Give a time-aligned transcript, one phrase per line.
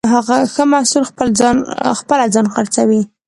[0.53, 1.03] ښه محصول
[2.03, 3.01] خپله ځان خرڅوي.